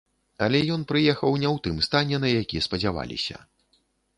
Але 0.45 0.61
ён 0.75 0.85
прыехаў 0.91 1.31
не 1.43 1.49
ў 1.49 1.57
тым 1.67 1.77
стане, 1.91 2.15
на 2.25 2.33
які 2.41 2.63
спадзяваліся. 2.67 3.37